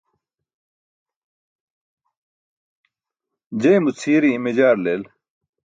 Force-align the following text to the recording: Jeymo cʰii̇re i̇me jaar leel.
Jeymo 3.61 3.89
cʰii̇re 3.99 4.27
i̇me 4.35 4.51
jaar 4.57 4.77
leel. 4.83 5.03